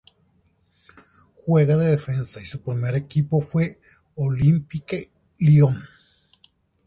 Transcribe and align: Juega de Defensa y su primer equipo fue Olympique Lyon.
Juega 1.35 1.77
de 1.77 1.91
Defensa 1.91 2.41
y 2.41 2.45
su 2.45 2.59
primer 2.63 2.95
equipo 2.95 3.39
fue 3.39 3.79
Olympique 4.15 5.11
Lyon. 5.37 5.77